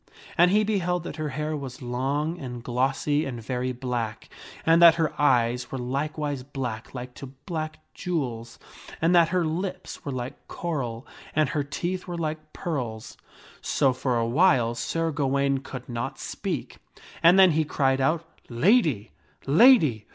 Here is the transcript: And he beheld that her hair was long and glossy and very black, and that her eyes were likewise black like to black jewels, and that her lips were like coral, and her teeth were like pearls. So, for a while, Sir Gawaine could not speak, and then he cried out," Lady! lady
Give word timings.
And 0.35 0.49
he 0.49 0.63
beheld 0.63 1.03
that 1.03 1.17
her 1.17 1.29
hair 1.29 1.55
was 1.55 1.79
long 1.79 2.39
and 2.39 2.63
glossy 2.63 3.23
and 3.23 3.39
very 3.39 3.71
black, 3.71 4.29
and 4.65 4.81
that 4.81 4.95
her 4.95 5.13
eyes 5.21 5.71
were 5.71 5.77
likewise 5.77 6.41
black 6.41 6.95
like 6.95 7.13
to 7.13 7.27
black 7.45 7.77
jewels, 7.93 8.57
and 8.99 9.13
that 9.13 9.29
her 9.29 9.45
lips 9.45 10.03
were 10.03 10.11
like 10.11 10.47
coral, 10.47 11.05
and 11.35 11.49
her 11.49 11.61
teeth 11.63 12.07
were 12.07 12.17
like 12.17 12.51
pearls. 12.51 13.15
So, 13.61 13.93
for 13.93 14.17
a 14.17 14.25
while, 14.25 14.73
Sir 14.73 15.11
Gawaine 15.11 15.59
could 15.59 15.87
not 15.87 16.17
speak, 16.17 16.77
and 17.21 17.37
then 17.37 17.51
he 17.51 17.63
cried 17.63 18.01
out," 18.01 18.25
Lady! 18.65 19.11
lady 19.45 20.07